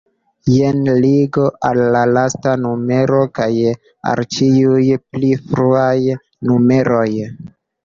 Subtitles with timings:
[0.51, 3.51] Jen ligo al la lasta numero kaj
[4.13, 5.95] al ĉiuj pli fruaj
[6.51, 7.09] numeroj.